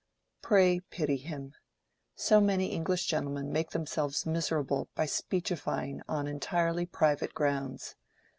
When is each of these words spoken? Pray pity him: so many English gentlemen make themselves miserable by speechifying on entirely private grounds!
Pray 0.41 0.79
pity 0.89 1.15
him: 1.17 1.53
so 2.15 2.41
many 2.41 2.71
English 2.71 3.05
gentlemen 3.05 3.51
make 3.51 3.69
themselves 3.69 4.25
miserable 4.25 4.89
by 4.95 5.05
speechifying 5.05 6.01
on 6.09 6.25
entirely 6.25 6.87
private 6.87 7.35
grounds! 7.35 7.93